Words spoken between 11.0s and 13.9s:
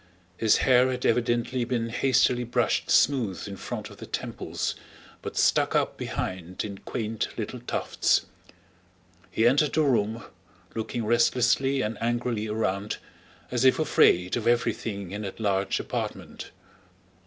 restlessly and angrily around, as if